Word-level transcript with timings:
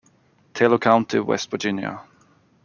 Taylor 0.55 0.79
County, 0.79 1.19
West 1.19 1.51
Virginia. 1.51 2.01